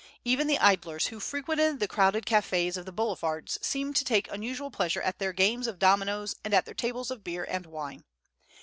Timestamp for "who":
1.09-1.19